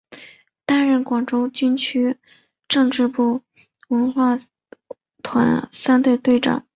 [0.65, 2.17] 担任广州军区
[2.67, 3.41] 政治部
[3.87, 4.39] 战士文工
[5.21, 6.65] 团三队队长。